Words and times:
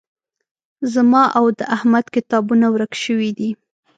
زما 0.93 1.23
او 1.37 1.45
د 1.59 1.61
احمد 1.75 2.05
کتابونه 2.15 2.65
ورک 2.73 2.93
شوي 3.03 3.31
دي 3.37 3.49